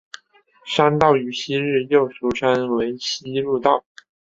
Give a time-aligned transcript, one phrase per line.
[0.65, 3.85] 山道于昔日又俗称为希路道。